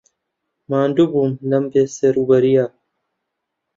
ماندوو 0.69 1.09
بووم 1.11 1.31
لەم 1.49 1.65
بێسەروبەرییە. 1.71 2.65